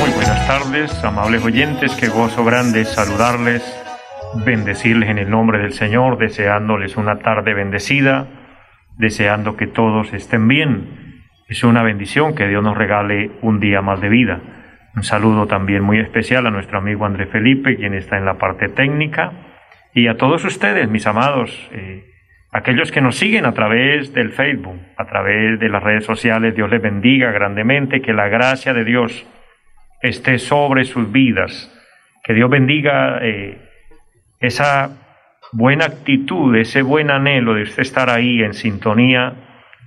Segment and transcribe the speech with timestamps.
[0.00, 3.62] Muy buenas tardes, amables oyentes, qué gozo grande saludarles
[4.34, 8.26] bendecirles en el nombre del Señor, deseándoles una tarde bendecida,
[8.96, 11.24] deseando que todos estén bien.
[11.48, 14.40] Es una bendición que Dios nos regale un día más de vida.
[14.94, 18.68] Un saludo también muy especial a nuestro amigo André Felipe, quien está en la parte
[18.68, 19.32] técnica,
[19.94, 22.11] y a todos ustedes, mis amados, eh,
[22.52, 26.54] aquellos que nos siguen a través del Facebook, a través de las redes sociales.
[26.54, 29.26] Dios les bendiga grandemente, que la gracia de Dios
[30.02, 31.72] esté sobre sus vidas,
[32.22, 33.18] que Dios bendiga.
[33.22, 33.58] Eh,
[34.40, 34.90] esa
[35.52, 39.34] buena actitud, ese buen anhelo de usted estar ahí en sintonía,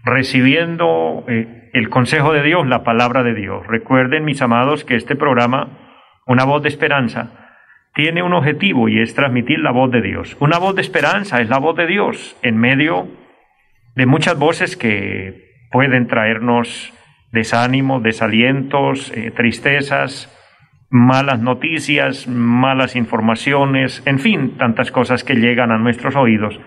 [0.04, 3.68] recibiendo eh, el consejo de Dios, la palabra de Dios.
[3.68, 5.82] Recuerden, mis amados, que este programa,
[6.28, 7.45] Una voz de esperanza,
[7.96, 10.36] tiene un objetivo y es transmitir la voz de Dios.
[10.42, 13.08] Una voz de esperanza es la voz de Dios en medio
[13.96, 16.94] de muchas voces que pueden traernos
[17.32, 20.30] desánimo, desalientos, eh, tristezas,
[20.90, 26.60] malas noticias, malas informaciones, en fin, tantas cosas que llegan a nuestros oídos.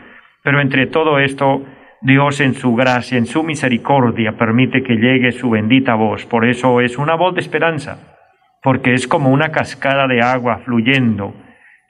[0.42, 1.62] Pero entre todo esto,
[2.00, 6.24] Dios en su gracia, en su misericordia, permite que llegue su bendita voz.
[6.24, 8.17] Por eso es una voz de esperanza,
[8.62, 11.34] porque es como una cascada de agua fluyendo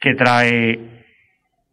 [0.00, 0.78] que trae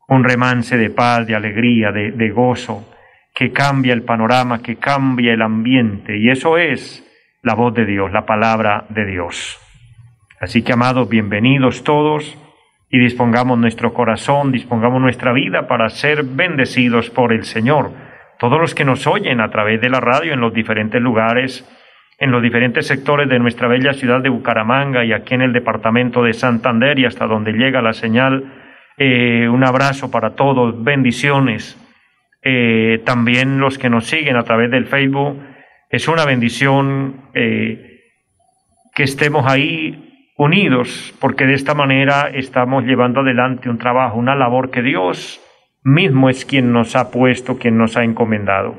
[0.08, 2.86] un remance de paz, de alegría, de, de gozo,
[3.34, 6.18] que cambia el panorama, que cambia el ambiente.
[6.18, 7.04] Y eso es
[7.44, 9.60] la voz de Dios, la palabra de Dios.
[10.40, 12.38] Así que, amados, bienvenidos todos
[12.90, 17.92] y dispongamos nuestro corazón, dispongamos nuestra vida para ser bendecidos por el Señor.
[18.40, 21.68] Todos los que nos oyen a través de la radio en los diferentes lugares,
[22.18, 26.24] en los diferentes sectores de nuestra bella ciudad de Bucaramanga y aquí en el departamento
[26.24, 28.54] de Santander y hasta donde llega la señal,
[28.98, 31.78] eh, un abrazo para todos, bendiciones.
[32.42, 35.42] Eh, también los que nos siguen a través del Facebook,
[35.90, 38.02] es una bendición eh,
[38.94, 44.70] que estemos ahí unidos, porque de esta manera estamos llevando adelante un trabajo, una labor
[44.70, 45.42] que Dios
[45.84, 48.76] mismo es quien nos ha puesto, quien nos ha encomendado.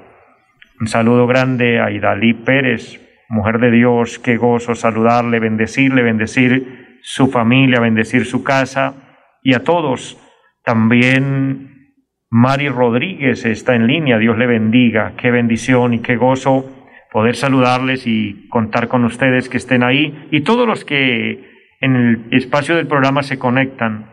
[0.80, 7.28] Un saludo grande a Idalí Pérez, mujer de Dios, qué gozo saludarle, bendecirle, bendecir su
[7.28, 8.94] familia, bendecir su casa
[9.42, 10.18] y a todos.
[10.64, 11.94] También
[12.30, 16.66] Mari Rodríguez está en línea, Dios le bendiga, qué bendición y qué gozo
[17.12, 22.24] poder saludarles y contar con ustedes que estén ahí y todos los que en el
[22.32, 24.10] espacio del programa se conectan.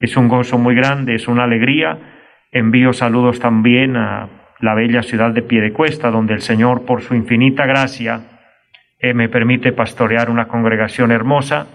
[0.00, 1.98] Es un gozo muy grande, es una alegría.
[2.52, 4.28] Envío saludos también a
[4.60, 8.20] la bella ciudad de Piedecuesta, donde el Señor, por su infinita gracia,
[9.00, 11.66] eh, me permite pastorear una congregación hermosa.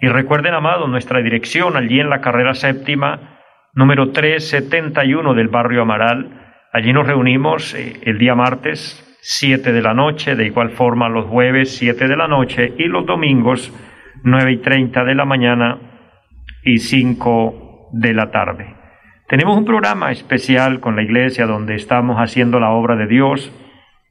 [0.00, 3.38] Y recuerden, amados, nuestra dirección allí en la carrera séptima,
[3.74, 6.54] número 371 del barrio Amaral.
[6.72, 11.26] Allí nos reunimos eh, el día martes, 7 de la noche, de igual forma los
[11.26, 13.72] jueves 7 de la noche y los domingos
[14.22, 15.78] 9 y 30 de la mañana
[16.64, 18.74] y 5 de la tarde.
[19.28, 23.52] Tenemos un programa especial con la iglesia donde estamos haciendo la obra de Dios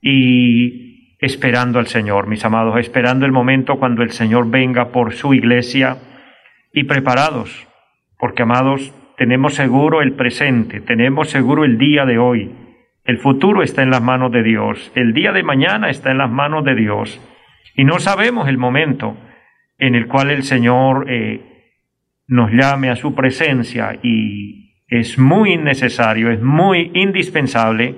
[0.02, 5.34] y esperando al Señor, mis amados, esperando el momento cuando el Señor venga por su
[5.34, 5.98] iglesia
[6.74, 7.68] y preparados,
[8.18, 12.52] porque amados, tenemos seguro el presente, tenemos seguro el día de hoy,
[13.06, 16.31] el futuro está en las manos de Dios, el día de mañana está en las
[16.31, 17.22] manos de Dios
[17.75, 19.16] y no sabemos el momento
[19.78, 21.42] en el cual el Señor eh,
[22.28, 27.96] nos llame a su presencia y es muy necesario, es muy indispensable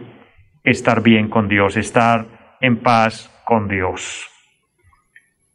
[0.64, 4.30] estar bien con Dios, estar en paz con Dios.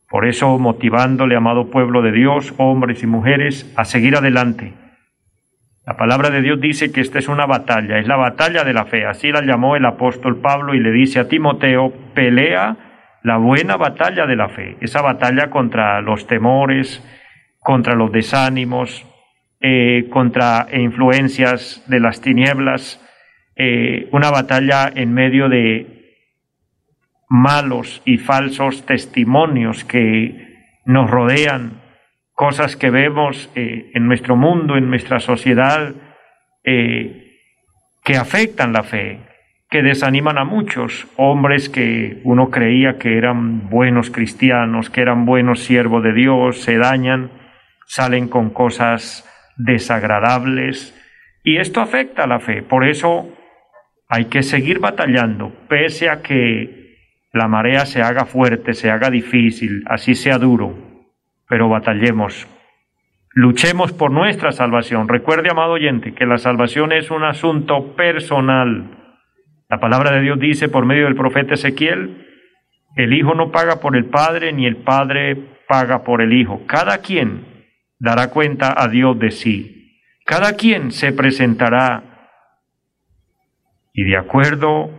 [0.09, 4.75] Por eso, motivándole, amado pueblo de Dios, hombres y mujeres, a seguir adelante,
[5.84, 8.84] la palabra de Dios dice que esta es una batalla, es la batalla de la
[8.84, 9.04] fe.
[9.04, 12.77] Así la llamó el apóstol Pablo y le dice a Timoteo, pelea
[13.25, 17.03] la buena batalla de la fe, esa batalla contra los temores,
[17.59, 19.05] contra los desánimos,
[19.60, 23.01] eh, contra influencias de las tinieblas,
[23.57, 25.91] eh, una batalla en medio de
[27.33, 31.81] malos y falsos testimonios que nos rodean,
[32.34, 35.95] cosas que vemos eh, en nuestro mundo, en nuestra sociedad,
[36.63, 37.39] eh,
[38.05, 39.21] que afectan la fe,
[39.71, 45.61] que desaniman a muchos, hombres que uno creía que eran buenos cristianos, que eran buenos
[45.61, 47.31] siervos de Dios, se dañan,
[47.87, 49.27] salen con cosas
[49.57, 50.95] desagradables
[51.45, 52.63] y esto afecta a la fe.
[52.63, 53.27] Por eso
[54.07, 56.82] hay que seguir batallando, pese a que
[57.33, 60.75] la marea se haga fuerte, se haga difícil, así sea duro,
[61.49, 62.47] pero batallemos.
[63.34, 65.09] Luchemos por nuestra salvación.
[65.09, 69.03] Recuerde, amado oyente, que la salvación es un asunto personal
[69.73, 72.27] la palabra de Dios dice por medio del profeta Ezequiel,
[72.95, 75.34] el Hijo no paga por el Padre, ni el Padre
[75.67, 76.67] paga por el Hijo.
[76.67, 77.47] Cada quien
[77.99, 79.99] dará cuenta a Dios de sí.
[80.27, 82.03] Cada quien se presentará
[83.95, 84.91] y de acuerdo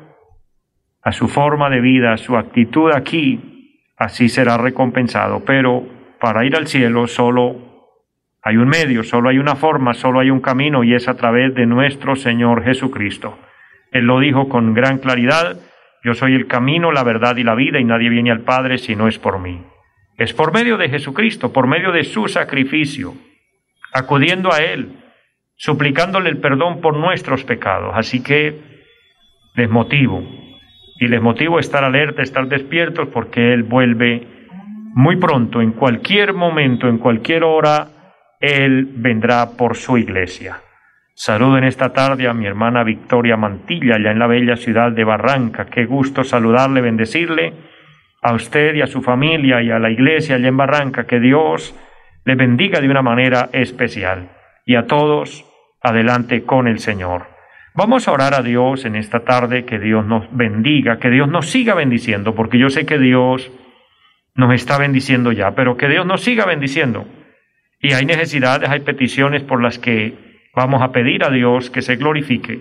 [1.04, 5.44] a su forma de vida, a su actitud aquí, así será recompensado.
[5.46, 5.84] Pero
[6.20, 7.74] para ir al cielo solo
[8.42, 11.54] hay un medio, solo hay una forma, solo hay un camino y es a través
[11.56, 13.38] de nuestro Señor Jesucristo.
[13.92, 15.58] Él lo dijo con gran claridad,
[16.04, 18.96] yo soy el camino, la verdad y la vida, y nadie viene al Padre si
[18.96, 19.64] no es por mí.
[20.18, 23.14] Es por medio de Jesucristo, por medio de su sacrificio,
[23.94, 24.98] acudiendo a Él,
[25.56, 27.94] suplicándole el perdón por nuestros pecados.
[27.96, 28.60] Así que
[29.56, 30.24] les motivo,
[31.04, 34.26] y les motivo a estar alerta, estar despiertos, porque Él vuelve
[34.96, 37.88] muy pronto, en cualquier momento, en cualquier hora,
[38.40, 40.62] Él vendrá por su iglesia.
[41.14, 45.04] Saludo en esta tarde a mi hermana Victoria Mantilla, allá en la bella ciudad de
[45.04, 45.66] Barranca.
[45.66, 47.54] Qué gusto saludarle, bendecirle
[48.22, 51.06] a usted y a su familia y a la iglesia allá en Barranca.
[51.06, 51.78] Que Dios
[52.24, 54.30] le bendiga de una manera especial.
[54.66, 55.46] Y a todos,
[55.82, 57.33] adelante con el Señor.
[57.76, 61.50] Vamos a orar a Dios en esta tarde, que Dios nos bendiga, que Dios nos
[61.50, 63.52] siga bendiciendo, porque yo sé que Dios
[64.36, 67.06] nos está bendiciendo ya, pero que Dios nos siga bendiciendo.
[67.80, 71.96] Y hay necesidades, hay peticiones por las que Vamos a pedir a Dios que se
[71.96, 72.60] glorifique.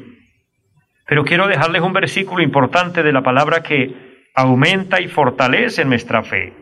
[1.06, 6.54] Pero quiero dejarles un versículo importante de la palabra que aumenta y fortalece nuestra fe.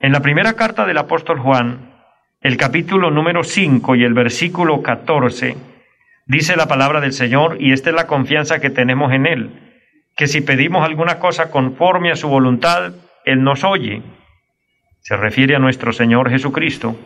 [0.00, 1.92] En la primera carta del apóstol Juan,
[2.40, 5.56] el capítulo número 5 y el versículo 14,
[6.26, 9.50] dice la palabra del Señor, y esta es la confianza que tenemos en Él,
[10.16, 12.92] que si pedimos alguna cosa conforme a su voluntad,
[13.24, 14.02] Él nos oye.
[15.00, 16.98] Se refiere a nuestro Señor Jesucristo.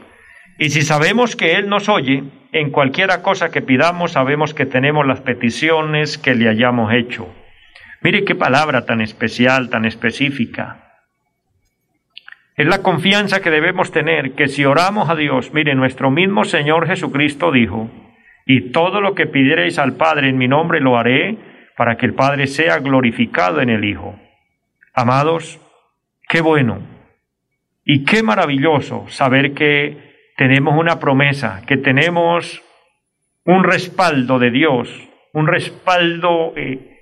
[0.59, 5.07] Y si sabemos que Él nos oye, en cualquiera cosa que pidamos sabemos que tenemos
[5.07, 7.29] las peticiones que le hayamos hecho.
[8.03, 10.91] Mire qué palabra tan especial, tan específica.
[12.57, 16.87] Es la confianza que debemos tener, que si oramos a Dios, mire, nuestro mismo Señor
[16.87, 17.91] Jesucristo dijo,
[18.53, 21.37] y todo lo que pidiereis al Padre en mi nombre lo haré,
[21.77, 24.19] para que el Padre sea glorificado en el Hijo.
[24.93, 25.61] Amados,
[26.29, 26.81] qué bueno
[27.85, 32.61] y qué maravilloso saber que tenemos una promesa, que tenemos
[33.45, 36.99] un respaldo de Dios, un respaldo eh,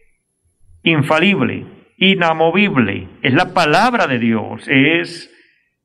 [0.82, 1.64] infalible,
[1.96, 3.08] inamovible.
[3.22, 5.34] Es la palabra de Dios, es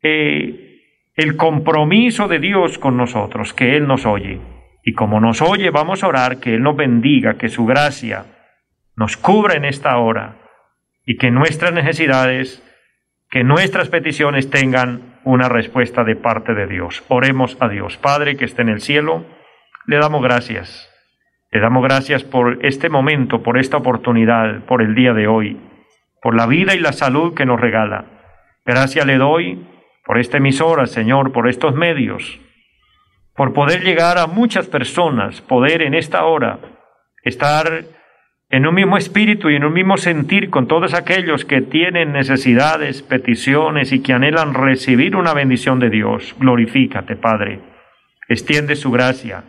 [0.02, 0.82] eh,
[1.16, 4.42] el compromiso de Dios con nosotros, que Él nos oye.
[4.84, 8.26] Y como nos oye, vamos a orar que Él nos bendiga, que su gracia
[8.96, 10.36] nos cubra en esta hora
[11.06, 12.62] y que nuestras necesidades,
[13.30, 17.04] que nuestras peticiones tengan una respuesta de parte de Dios.
[17.08, 17.98] Oremos a Dios.
[17.98, 19.26] Padre que esté en el cielo,
[19.88, 20.90] le damos gracias.
[21.50, 25.60] Le damos gracias por este momento, por esta oportunidad, por el día de hoy,
[26.22, 28.06] por la vida y la salud que nos regala.
[28.66, 29.66] Gracias le doy
[30.06, 32.40] por esta emisora, Señor, por estos medios,
[33.36, 36.60] por poder llegar a muchas personas, poder en esta hora
[37.24, 37.86] estar
[38.50, 43.02] en un mismo espíritu y en un mismo sentir con todos aquellos que tienen necesidades,
[43.02, 46.36] peticiones y que anhelan recibir una bendición de Dios.
[46.38, 47.62] Glorifícate, Padre.
[48.28, 49.44] Extiende su gracia.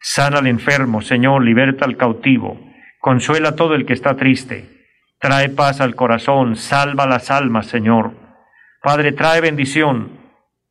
[0.00, 2.60] Sana al enfermo, Señor, liberta al cautivo.
[3.00, 4.68] Consuela a todo el que está triste.
[5.18, 8.12] Trae paz al corazón, salva las almas, Señor.
[8.82, 10.21] Padre, trae bendición.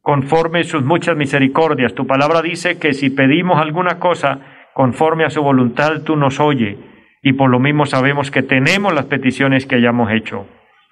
[0.02, 4.40] Conforme sus muchas misericordias, tu palabra dice que si pedimos alguna cosa
[4.74, 6.78] conforme a su voluntad, tú nos oye
[7.22, 10.48] y por lo mismo sabemos que tenemos las peticiones que hayamos hecho.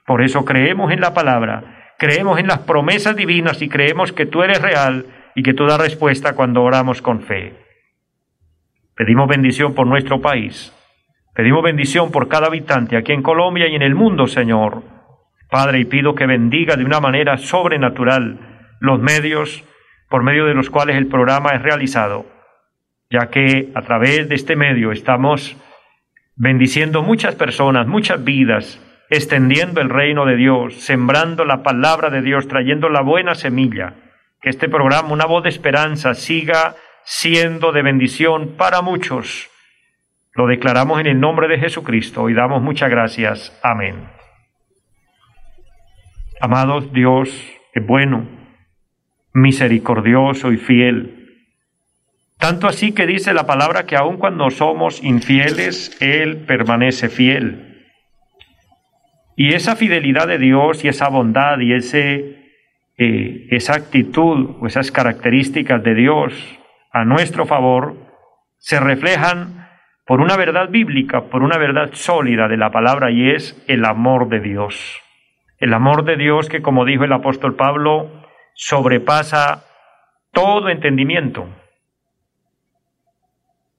[0.05, 4.43] Por eso creemos en la palabra, creemos en las promesas divinas y creemos que tú
[4.43, 7.55] eres real y que tú das respuesta cuando oramos con fe.
[8.95, 10.71] Pedimos bendición por nuestro país.
[11.33, 14.83] Pedimos bendición por cada habitante aquí en Colombia y en el mundo, Señor.
[15.49, 18.48] Padre, y pido que bendiga de una manera sobrenatural
[18.79, 19.63] los medios
[20.09, 22.25] por medio de los cuales el programa es realizado,
[23.09, 25.55] ya que a través de este medio estamos
[26.35, 32.47] bendiciendo muchas personas, muchas vidas, extendiendo el reino de Dios, sembrando la palabra de Dios,
[32.47, 33.95] trayendo la buena semilla.
[34.41, 39.49] Que este programa, una voz de esperanza, siga siendo de bendición para muchos.
[40.33, 43.59] Lo declaramos en el nombre de Jesucristo y damos muchas gracias.
[43.61, 44.07] Amén.
[46.39, 47.29] Amados, Dios
[47.73, 48.38] es bueno,
[49.33, 51.19] misericordioso y fiel.
[52.37, 57.85] Tanto así que dice la palabra que aun cuando somos infieles, Él permanece fiel.
[59.35, 62.53] Y esa fidelidad de Dios y esa bondad y ese,
[62.97, 66.33] eh, esa actitud o esas características de Dios
[66.91, 67.95] a nuestro favor
[68.57, 69.67] se reflejan
[70.05, 74.27] por una verdad bíblica, por una verdad sólida de la palabra y es el amor
[74.27, 75.01] de Dios.
[75.57, 78.18] El amor de Dios que, como dijo el apóstol Pablo,
[78.61, 79.63] sobrepasa
[80.33, 81.47] todo entendimiento.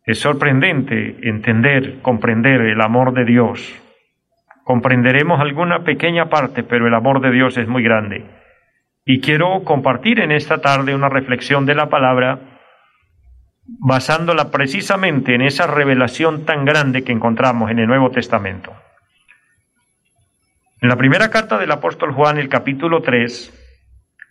[0.07, 3.75] Es sorprendente entender, comprender el amor de Dios.
[4.65, 8.25] Comprenderemos alguna pequeña parte, pero el amor de Dios es muy grande.
[9.05, 12.39] Y quiero compartir en esta tarde una reflexión de la palabra
[13.67, 18.73] basándola precisamente en esa revelación tan grande que encontramos en el Nuevo Testamento.
[20.81, 23.60] En la primera carta del apóstol Juan, el capítulo 3,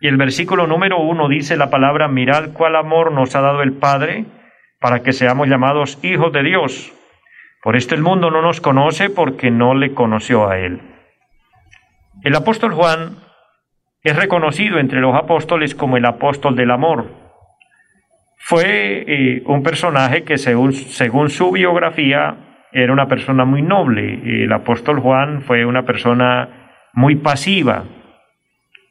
[0.02, 3.74] y el versículo número 1 dice la palabra, mirad cuál amor nos ha dado el
[3.74, 4.26] Padre
[4.80, 6.94] para que seamos llamados hijos de Dios.
[7.62, 10.82] Por esto el mundo no nos conoce porque no le conoció a Él.
[12.24, 13.18] El apóstol Juan
[14.04, 17.08] es reconocido entre los apóstoles como el apóstol del amor.
[18.38, 22.38] Fue eh, un personaje que según, según su biografía
[22.72, 24.44] era una persona muy noble.
[24.44, 27.84] El apóstol Juan fue una persona muy pasiva.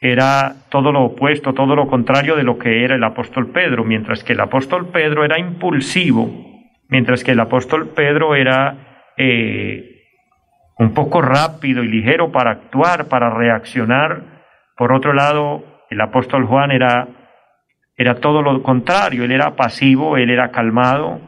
[0.00, 4.22] Era todo lo opuesto, todo lo contrario de lo que era el apóstol Pedro, mientras
[4.22, 6.30] que el apóstol Pedro era impulsivo,
[6.88, 9.98] mientras que el apóstol Pedro era eh,
[10.78, 14.44] un poco rápido y ligero para actuar, para reaccionar.
[14.76, 17.08] Por otro lado, el apóstol Juan era,
[17.96, 21.20] era todo lo contrario, él era pasivo, él era calmado,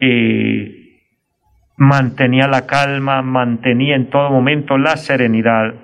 [0.00, 0.80] eh,
[1.76, 5.74] mantenía la calma, mantenía en todo momento la serenidad.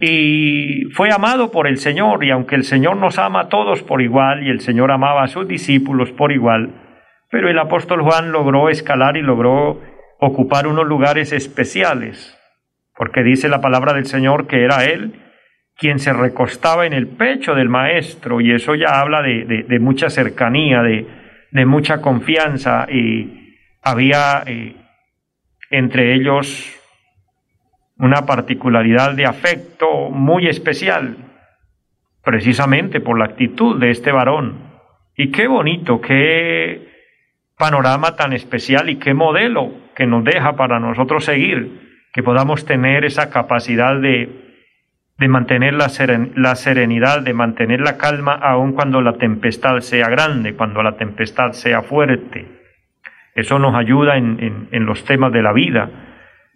[0.00, 4.00] Y fue amado por el Señor, y aunque el Señor nos ama a todos por
[4.00, 6.70] igual, y el Señor amaba a sus discípulos por igual,
[7.30, 9.80] pero el apóstol Juan logró escalar y logró
[10.18, 12.38] ocupar unos lugares especiales,
[12.96, 15.12] porque dice la palabra del Señor que era él
[15.76, 20.82] quien se recostaba en el pecho del maestro, y eso ya habla de, mucha cercanía,
[20.82, 24.76] de, mucha confianza, y, había eh,
[25.70, 26.79] entre ellos
[28.00, 31.16] una particularidad de afecto muy especial,
[32.24, 34.54] precisamente por la actitud de este varón.
[35.16, 36.88] Y qué bonito, qué
[37.56, 43.04] panorama tan especial y qué modelo que nos deja para nosotros seguir, que podamos tener
[43.04, 44.28] esa capacidad de,
[45.18, 45.88] de mantener la,
[46.34, 51.52] la serenidad, de mantener la calma aun cuando la tempestad sea grande, cuando la tempestad
[51.52, 52.60] sea fuerte
[53.34, 55.88] eso nos ayuda en, los temas de la vida.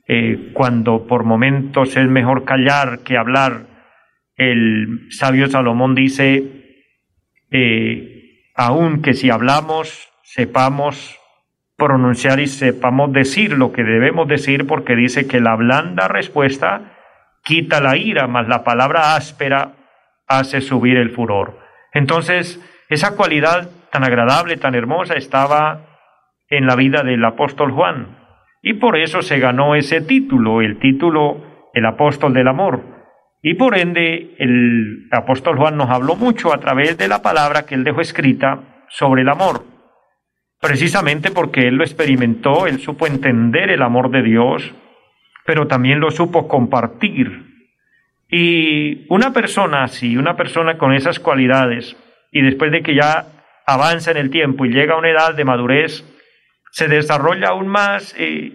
[0.06, 3.66] Eh, cuando por momentos es mejor callar que hablar,
[4.37, 6.82] el sabio Salomón dice,
[7.50, 11.18] eh, aun que si hablamos, sepamos
[11.76, 16.92] pronunciar y sepamos decir lo que debemos decir, porque dice que la blanda respuesta
[17.42, 19.73] quita la ira, mas la palabra áspera
[20.26, 21.58] hace subir el furor.
[21.92, 25.80] Entonces, esa cualidad tan agradable, tan hermosa, estaba
[26.49, 28.24] en la vida del apóstol Juan.
[28.66, 32.80] Y por eso se ganó ese título, el título el apóstol del amor.
[33.42, 37.75] Y por ende el apóstol Juan nos habló mucho a través de la palabra que
[37.75, 39.64] él dejó escrita sobre el amor.
[40.62, 44.75] Precisamente porque él lo experimentó, él supo entender el amor de Dios,
[45.44, 47.44] pero también lo supo compartir.
[48.30, 51.99] Y una persona así, una persona con esas cualidades,
[52.33, 53.26] y después de que ya
[53.66, 56.02] avanza en el tiempo y llega a una edad de madurez,
[56.75, 58.50] se desarrolla aún más eh,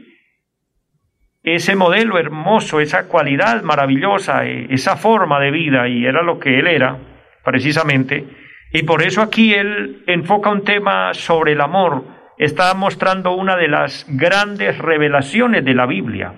[1.42, 6.60] ese modelo hermoso, esa cualidad maravillosa, eh, esa forma de vida, y era lo que
[6.60, 6.98] él era,
[7.46, 8.26] precisamente.
[8.74, 12.04] Y por eso aquí él enfoca un tema sobre el amor,
[12.38, 16.34] está mostrando una de las grandes revelaciones de la Biblia.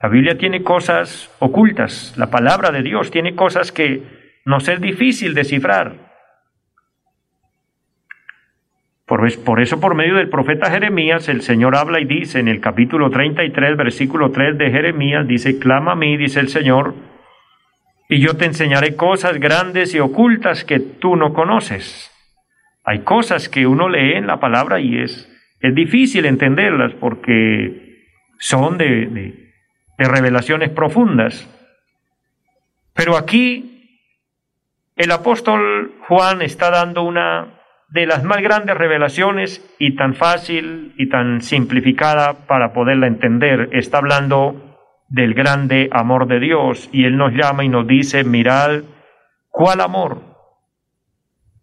[0.00, 4.04] La Biblia tiene cosas ocultas, la palabra de Dios tiene cosas que
[4.44, 6.07] nos es difícil descifrar.
[9.08, 9.26] Por,
[9.62, 13.74] eso, por medio del profeta Jeremías, el Señor habla y dice en el capítulo 33,
[13.74, 16.94] versículo 3 de Jeremías, dice, clama a mí, dice el Señor,
[18.10, 22.10] y yo te enseñaré cosas grandes y ocultas que tú no conoces.
[22.84, 25.26] Hay cosas que uno lee en la palabra y es,
[25.60, 28.04] es difícil entenderlas porque
[28.38, 31.48] son de, de revelaciones profundas.
[32.92, 34.04] Pero aquí
[34.96, 37.57] el apóstol Juan está dando una
[37.88, 43.70] de las más grandes revelaciones y tan fácil y tan simplificada para poderla entender.
[43.72, 44.76] Está hablando
[45.08, 48.82] del grande amor de Dios y Él nos llama y nos dice, mirad
[49.48, 50.22] cuál amor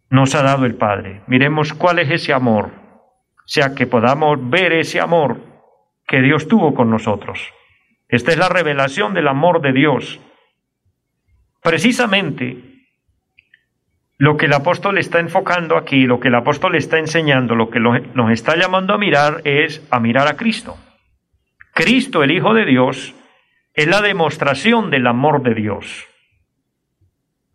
[0.10, 1.22] nos ha dado el Padre.
[1.28, 5.40] Miremos cuál es ese amor, o sea, que podamos ver ese amor
[6.08, 7.40] que Dios tuvo con nosotros.
[8.08, 10.20] Esta es la revelación del amor de Dios.
[11.62, 12.75] Precisamente
[14.18, 17.80] lo que el apóstol está enfocando aquí, lo que el apóstol está enseñando, lo que
[17.80, 20.78] nos está llamando a mirar es a mirar a Cristo.
[21.74, 23.14] Cristo, el Hijo de Dios,
[23.74, 26.06] es la demostración del amor de Dios.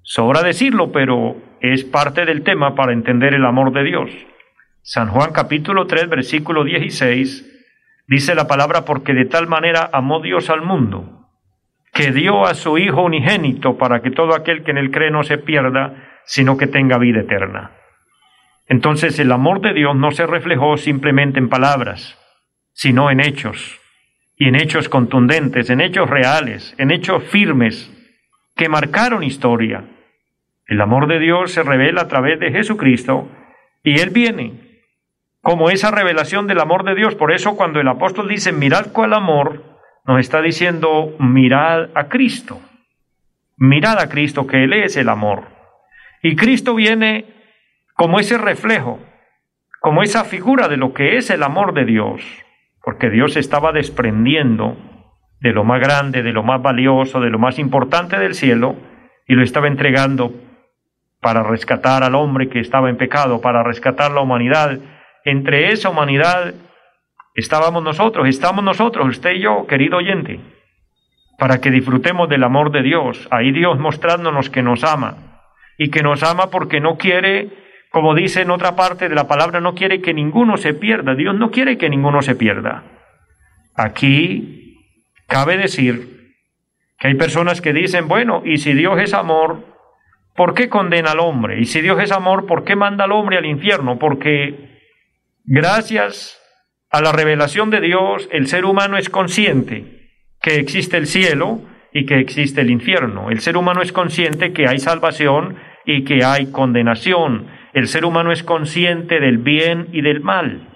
[0.03, 4.11] Sobra decirlo, pero es parte del tema para entender el amor de Dios.
[4.83, 7.47] San Juan capítulo 3, versículo 16,
[8.07, 11.29] dice la palabra, porque de tal manera amó Dios al mundo,
[11.95, 15.23] que dio a su Hijo unigénito para que todo aquel que en él cree no
[15.23, 17.73] se pierda, sino que tenga vida eterna.
[18.67, 22.19] Entonces el amor de Dios no se reflejó simplemente en palabras,
[22.73, 23.81] sino en hechos,
[24.37, 27.93] y en hechos contundentes, en hechos reales, en hechos firmes,
[28.57, 29.85] que marcaron historia.
[30.67, 33.29] El amor de Dios se revela a través de Jesucristo,
[33.83, 34.71] y Él viene
[35.43, 37.15] como esa revelación del amor de Dios.
[37.15, 39.65] Por eso cuando el apóstol dice, mirad cuál amor,
[40.07, 42.61] nos está diciendo, mirad a Cristo.
[43.57, 45.60] Mirad a Cristo, que Él es el amor.
[46.23, 47.25] Y Cristo viene
[47.95, 48.99] como ese reflejo,
[49.81, 52.23] como esa figura de lo que es el amor de Dios,
[52.83, 54.77] porque Dios estaba desprendiendo
[55.41, 58.77] de lo más grande, de lo más valioso, de lo más importante del cielo,
[59.27, 60.33] y lo estaba entregando
[61.21, 64.79] para rescatar al hombre que estaba en pecado, para rescatar la humanidad.
[65.25, 66.55] Entre esa humanidad
[67.35, 70.41] estábamos nosotros, estamos nosotros, usted y yo, querido oyente,
[71.39, 75.30] para que disfrutemos del amor de Dios, ahí Dios mostrándonos que nos ama,
[75.83, 77.49] y que nos ama porque no quiere,
[77.91, 81.15] como dice en otra parte de la palabra, no quiere que ninguno se pierda.
[81.15, 82.85] Dios no quiere que ninguno se pierda.
[83.75, 84.77] Aquí
[85.27, 86.35] cabe decir
[86.99, 89.65] que hay personas que dicen, bueno, y si Dios es amor,
[90.37, 91.59] ¿por qué condena al hombre?
[91.59, 93.99] Y si Dios es amor, ¿por qué manda al hombre al infierno?
[93.99, 94.83] Porque
[95.45, 96.39] gracias
[96.91, 100.11] a la revelación de Dios, el ser humano es consciente
[100.43, 101.63] que existe el cielo
[101.95, 103.31] y que existe el infierno.
[103.31, 107.47] El ser humano es consciente que hay salvación y que hay condenación.
[107.73, 110.69] El ser humano es consciente del bien y del mal.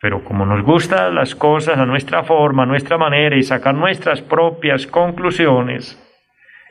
[0.00, 4.20] Pero como nos gustan las cosas a nuestra forma, a nuestra manera y sacar nuestras
[4.22, 6.02] propias conclusiones,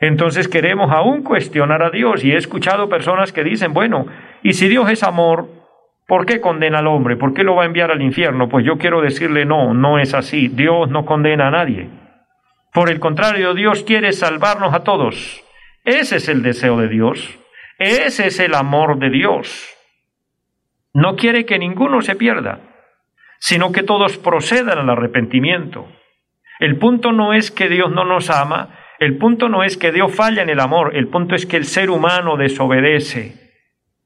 [0.00, 2.24] entonces queremos aún cuestionar a Dios.
[2.24, 4.06] Y he escuchado personas que dicen, bueno,
[4.42, 5.48] ¿y si Dios es amor,
[6.06, 7.16] ¿por qué condena al hombre?
[7.16, 8.48] ¿Por qué lo va a enviar al infierno?
[8.48, 10.48] Pues yo quiero decirle, no, no es así.
[10.48, 11.88] Dios no condena a nadie.
[12.72, 15.45] Por el contrario, Dios quiere salvarnos a todos.
[15.86, 17.38] Ese es el deseo de Dios.
[17.78, 19.72] Ese es el amor de Dios.
[20.92, 22.58] No quiere que ninguno se pierda,
[23.38, 25.86] sino que todos procedan al arrepentimiento.
[26.58, 30.12] El punto no es que Dios no nos ama, el punto no es que Dios
[30.12, 33.34] falla en el amor, el punto es que el ser humano desobedece.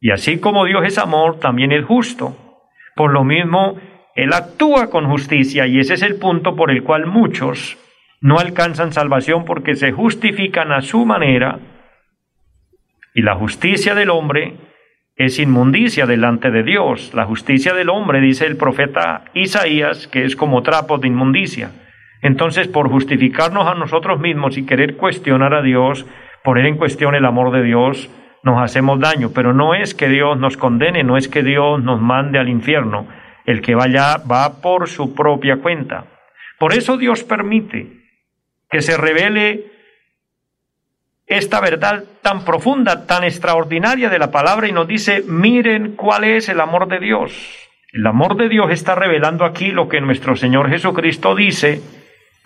[0.00, 2.36] Y así como Dios es amor, también es justo.
[2.94, 3.80] Por lo mismo,
[4.14, 7.78] Él actúa con justicia y ese es el punto por el cual muchos
[8.20, 11.58] no alcanzan salvación porque se justifican a su manera
[13.14, 14.56] y la justicia del hombre
[15.16, 17.12] es inmundicia delante de Dios.
[17.14, 21.72] La justicia del hombre, dice el profeta Isaías, que es como trapo de inmundicia.
[22.22, 26.06] Entonces, por justificarnos a nosotros mismos y querer cuestionar a Dios,
[26.42, 28.10] poner en cuestión el amor de Dios,
[28.42, 29.32] nos hacemos daño.
[29.34, 33.06] Pero no es que Dios nos condene, no es que Dios nos mande al infierno.
[33.44, 36.06] El que vaya va por su propia cuenta.
[36.58, 38.00] Por eso Dios permite
[38.70, 39.69] que se revele
[41.30, 46.48] esta verdad tan profunda, tan extraordinaria de la palabra y nos dice, miren cuál es
[46.48, 47.32] el amor de Dios.
[47.92, 51.80] El amor de Dios está revelando aquí lo que nuestro Señor Jesucristo dice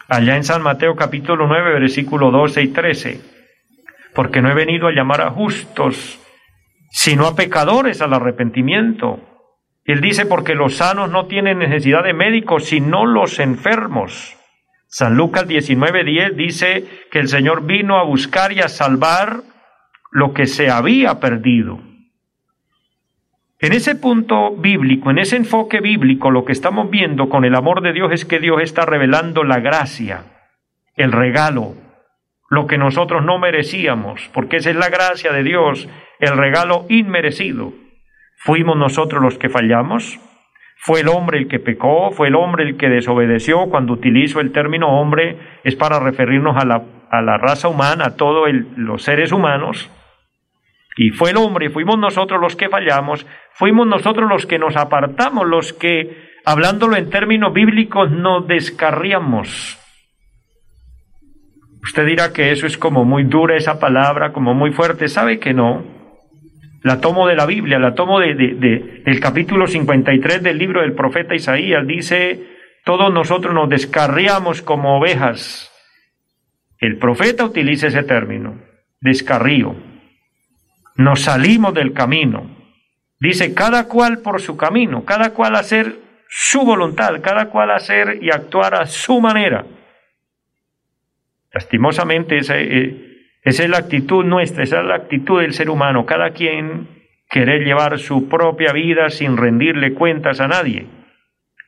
[0.06, 3.20] allá en San Mateo capítulo 9, versículo 12 y 13.
[4.14, 6.20] Porque no he venido a llamar a justos,
[6.90, 9.18] sino a pecadores al arrepentimiento.
[9.86, 14.36] Él dice, porque los sanos no tienen necesidad de médicos, sino los enfermos.
[14.96, 19.40] San Lucas 19:10 dice que el Señor vino a buscar y a salvar
[20.12, 21.80] lo que se había perdido.
[23.58, 27.82] En ese punto bíblico, en ese enfoque bíblico, lo que estamos viendo con el amor
[27.82, 30.26] de Dios es que Dios está revelando la gracia,
[30.94, 31.74] el regalo,
[32.48, 35.88] lo que nosotros no merecíamos, porque esa es la gracia de Dios,
[36.20, 37.72] el regalo inmerecido.
[38.36, 40.20] ¿Fuimos nosotros los que fallamos?
[40.86, 43.70] Fue el hombre el que pecó, fue el hombre el que desobedeció.
[43.70, 48.16] Cuando utilizo el término hombre es para referirnos a la, a la raza humana, a
[48.16, 49.90] todos los seres humanos.
[50.98, 55.46] Y fue el hombre, fuimos nosotros los que fallamos, fuimos nosotros los que nos apartamos,
[55.46, 59.78] los que, hablándolo en términos bíblicos, nos descarriamos.
[61.82, 65.08] Usted dirá que eso es como muy dura esa palabra, como muy fuerte.
[65.08, 65.93] ¿Sabe que no?
[66.84, 71.34] La tomo de la Biblia, la tomo de, del capítulo 53 del libro del profeta
[71.34, 71.86] Isaías.
[71.86, 72.46] Dice,
[72.84, 75.72] todos nosotros nos descarriamos como ovejas.
[76.78, 78.60] El profeta utiliza ese término,
[79.00, 79.74] descarrío.
[80.96, 82.54] Nos salimos del camino.
[83.18, 85.96] Dice, cada cual por su camino, cada cual hacer
[86.28, 89.64] su voluntad, cada cual hacer y actuar a su manera.
[91.50, 93.13] Lastimosamente, esa, eh,
[93.44, 96.88] esa es la actitud nuestra, esa es la actitud del ser humano, cada quien
[97.28, 100.86] querer llevar su propia vida sin rendirle cuentas a nadie.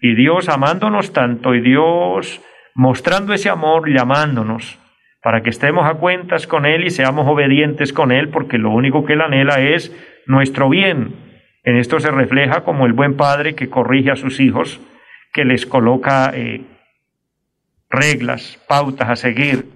[0.01, 2.41] Y Dios amándonos tanto y Dios
[2.75, 4.79] mostrando ese amor, llamándonos
[5.23, 9.05] para que estemos a cuentas con Él y seamos obedientes con Él, porque lo único
[9.05, 9.95] que Él anhela es
[10.27, 11.15] nuestro bien.
[11.65, 14.81] En esto se refleja como el buen padre que corrige a sus hijos,
[15.35, 16.63] que les coloca eh,
[17.91, 19.76] reglas, pautas a seguir,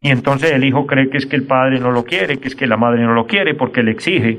[0.00, 2.56] y entonces el hijo cree que es que el padre no lo quiere, que es
[2.56, 4.38] que la madre no lo quiere, porque le exige,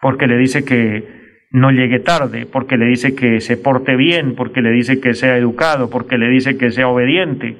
[0.00, 4.62] porque le dice que no llegue tarde, porque le dice que se porte bien, porque
[4.62, 7.56] le dice que sea educado, porque le dice que sea obediente,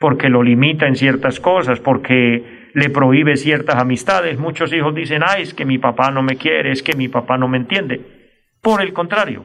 [0.00, 4.38] porque lo limita en ciertas cosas, porque le prohíbe ciertas amistades.
[4.38, 7.38] Muchos hijos dicen, ay, es que mi papá no me quiere, es que mi papá
[7.38, 8.00] no me entiende.
[8.60, 9.44] Por el contrario,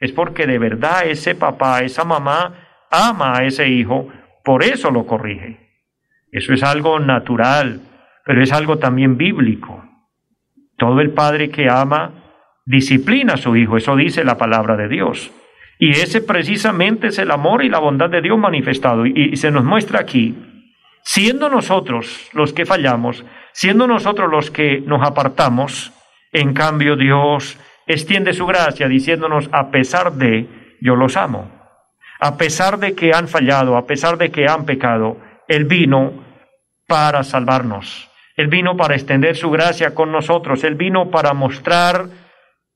[0.00, 4.08] es porque de verdad ese papá, esa mamá ama a ese hijo,
[4.42, 5.63] por eso lo corrige.
[6.34, 7.80] Eso es algo natural,
[8.24, 9.84] pero es algo también bíblico.
[10.76, 12.10] Todo el padre que ama
[12.66, 15.30] disciplina a su hijo, eso dice la palabra de Dios.
[15.78, 19.06] Y ese precisamente es el amor y la bondad de Dios manifestado.
[19.06, 20.34] Y, se nos muestra aquí,
[21.04, 25.92] siendo nosotros los que fallamos, siendo nosotros los que nos apartamos,
[26.32, 30.48] en cambio Dios extiende su gracia diciéndonos, a pesar de,
[30.80, 31.48] yo los amo.
[32.18, 35.18] A pesar de que han fallado, a pesar de que han pecado,
[35.48, 36.24] Él vino
[36.86, 38.10] para salvarnos.
[38.36, 40.64] Él vino para extender su gracia con nosotros.
[40.64, 42.08] Él vino para mostrar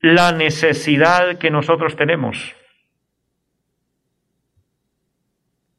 [0.01, 2.55] la necesidad que nosotros tenemos.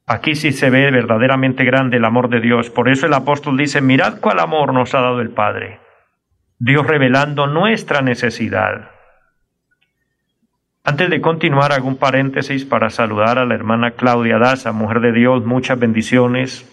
[0.06, 2.68] Aquí sí se ve verdaderamente grande el amor de Dios.
[2.68, 5.80] Por eso el apóstol dice, mirad cuál amor nos ha dado el Padre.
[6.58, 8.90] Dios revelando nuestra necesidad.
[10.82, 15.12] Antes de continuar, hago un paréntesis para saludar a la hermana Claudia Daza, mujer de
[15.12, 16.69] Dios, muchas bendiciones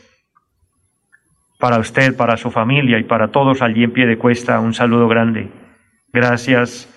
[1.57, 5.07] para usted, para su familia y para todos allí en pie de cuesta, un saludo
[5.07, 5.49] grande.
[6.13, 6.93] Gracias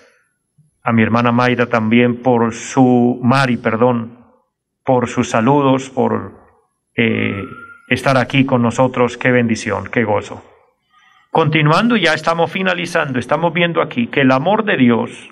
[0.83, 4.19] a mi hermana Mayra también por su, Mari, perdón,
[4.83, 6.33] por sus saludos, por
[6.95, 7.43] eh,
[7.87, 9.17] estar aquí con nosotros.
[9.17, 10.43] Qué bendición, qué gozo.
[11.31, 15.29] Continuando, ya estamos finalizando, estamos viendo aquí que el amor de Dios,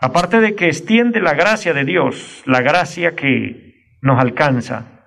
[0.00, 4.97] aparte de que extiende la gracia de Dios, la gracia que nos alcanza,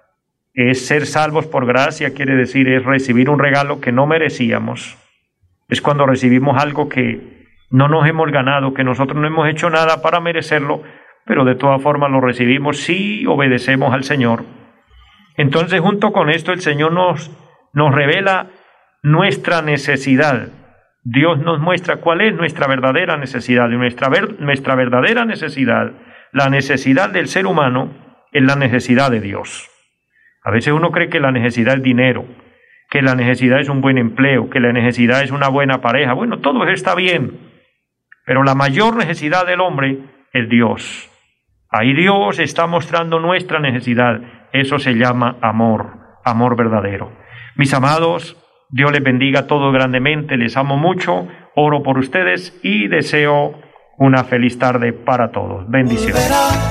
[0.53, 4.97] es ser salvos por gracia, quiere decir, es recibir un regalo que no merecíamos.
[5.69, 10.01] Es cuando recibimos algo que no nos hemos ganado, que nosotros no hemos hecho nada
[10.01, 10.83] para merecerlo,
[11.25, 14.43] pero de todas formas lo recibimos si obedecemos al Señor.
[15.37, 17.31] Entonces, junto con esto, el Señor nos,
[17.73, 18.47] nos revela
[19.01, 20.49] nuestra necesidad.
[21.03, 23.69] Dios nos muestra cuál es nuestra verdadera necesidad.
[23.69, 24.09] Y nuestra,
[24.39, 25.93] nuestra verdadera necesidad,
[26.33, 27.93] la necesidad del ser humano,
[28.33, 29.70] es la necesidad de Dios.
[30.43, 32.25] A veces uno cree que la necesidad es dinero,
[32.89, 36.13] que la necesidad es un buen empleo, que la necesidad es una buena pareja.
[36.13, 37.39] Bueno, todo está bien,
[38.25, 39.99] pero la mayor necesidad del hombre
[40.33, 41.09] es Dios.
[41.69, 44.19] Ahí Dios está mostrando nuestra necesidad.
[44.51, 47.11] Eso se llama amor, amor verdadero.
[47.55, 48.37] Mis amados,
[48.69, 53.59] Dios les bendiga todo grandemente, les amo mucho, oro por ustedes y deseo
[53.97, 55.69] una feliz tarde para todos.
[55.69, 56.70] Bendiciones.